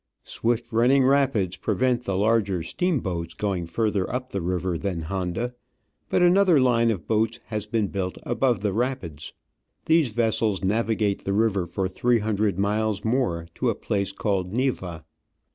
[0.23, 0.81] Swift HOW COLOMBIANS TRAVEL.
[0.81, 5.53] running rapids prevent the larger steamboats going further up the river than Honda,
[6.09, 9.33] but another line of boats has been built above the rapids.
[9.85, 15.03] These vessels navigate the river for three hundred miles more to a place called Neiva.